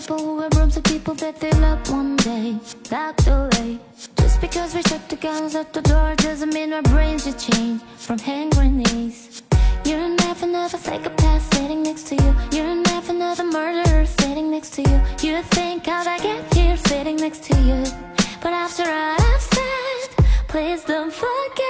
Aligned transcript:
people 0.00 0.18
who 0.18 0.40
have 0.40 0.54
rooms 0.54 0.76
of 0.76 0.84
people 0.84 1.12
that 1.14 1.40
they 1.40 1.50
love 1.52 1.90
one 1.90 2.14
day. 2.16 2.56
Locked 2.90 3.26
away. 3.26 3.80
Just 4.20 4.40
because 4.40 4.72
we 4.74 4.82
shut 4.82 5.08
the 5.08 5.16
guns 5.16 5.56
at 5.56 5.72
the 5.72 5.82
door 5.82 6.14
doesn't 6.16 6.54
mean 6.54 6.72
our 6.72 6.82
brains 6.82 7.24
should 7.24 7.38
change 7.38 7.82
from 7.96 8.18
hand 8.18 8.52
grenades. 8.52 9.42
You're 9.84 10.08
never 10.08 10.46
another 10.46 10.78
psychopath 10.78 11.42
sitting 11.54 11.82
next 11.82 12.06
to 12.08 12.14
you. 12.14 12.30
You're 12.52 12.76
never 12.76 13.10
another 13.10 13.44
murderer 13.44 14.06
sitting 14.06 14.52
next 14.52 14.70
to 14.74 14.82
you. 14.82 14.98
You 15.20 15.42
think 15.42 15.86
how'd 15.86 16.06
I 16.06 16.18
get 16.18 16.54
here 16.54 16.76
sitting 16.76 17.16
next 17.16 17.42
to 17.48 17.54
you? 17.60 17.82
But 18.40 18.52
after 18.52 18.84
all 18.84 19.16
I've 19.32 19.42
said, 19.54 20.24
please 20.46 20.84
don't 20.84 21.12
forget. 21.12 21.67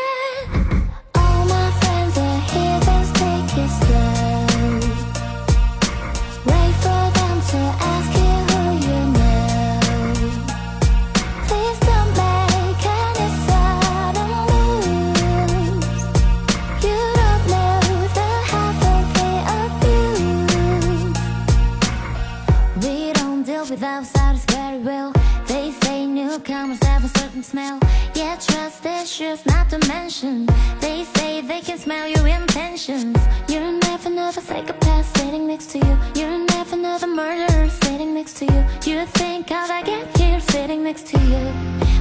They 25.47 25.71
say 25.83 26.05
newcomers 26.05 26.83
have 26.83 27.05
a 27.05 27.09
certain 27.19 27.45
smell. 27.45 27.79
Yeah, 28.15 28.37
trust 28.37 28.85
issues 28.85 29.47
not 29.47 29.71
to 29.71 29.79
mention. 29.87 30.47
They 30.81 31.05
say 31.05 31.43
they 31.43 31.61
can 31.61 31.79
smell 31.79 32.09
your 32.09 32.27
intentions. 32.27 33.17
You're 33.49 33.73
never 33.73 34.09
another 34.09 34.41
psychopath 34.41 35.17
sitting 35.19 35.47
next 35.47 35.71
to 35.73 35.79
you. 35.79 35.99
You're 36.17 36.39
never 36.39 36.75
another 36.75 37.07
murderer 37.07 37.69
sitting 37.69 38.15
next 38.15 38.35
to 38.39 38.47
you. 38.47 38.65
You 38.85 39.07
think 39.07 39.53
I 39.53 39.83
get 39.83 40.17
here 40.17 40.41
sitting 40.41 40.83
next 40.83 41.07
to 41.09 41.19
you? 41.21 41.53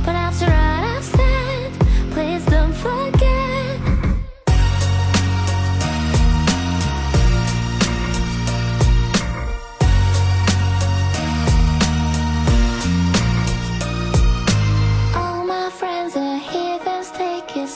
But 0.04 0.16
after 0.16 0.46
all 0.46 0.87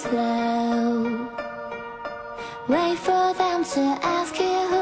slow. 0.02 1.30
Wait 2.67 2.97
for 2.97 3.34
them 3.35 3.63
to 3.63 3.81
ask 4.01 4.39
you 4.39 4.81